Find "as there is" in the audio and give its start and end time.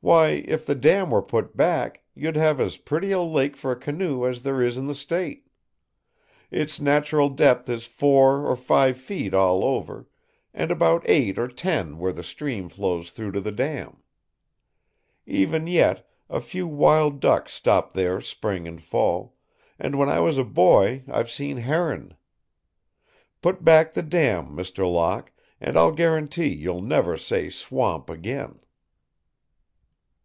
4.28-4.78